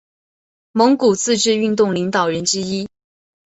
[0.71, 2.89] 蒙古自治运动领导人之一。